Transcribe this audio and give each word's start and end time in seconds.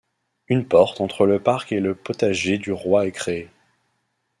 Une 0.47 0.67
porte 0.67 0.99
entre 0.99 1.27
le 1.27 1.39
parc 1.39 1.71
et 1.71 1.79
le 1.79 1.93
Potager 1.93 2.57
du 2.57 2.71
roi 2.71 3.05
est 3.05 3.11
créée. 3.11 3.51